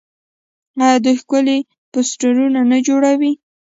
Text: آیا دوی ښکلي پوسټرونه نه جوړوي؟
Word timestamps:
آیا 0.83 0.97
دوی 1.05 1.15
ښکلي 1.21 1.57
پوسټرونه 1.91 2.59
نه 2.71 2.77
جوړوي؟ 2.87 3.31